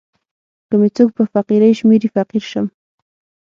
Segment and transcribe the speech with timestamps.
[0.67, 2.65] که می څوک په فقیری شمېري فقیر سم.